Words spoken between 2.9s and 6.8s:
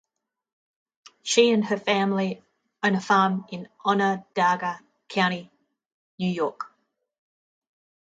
a farm in Onondaga County, New York.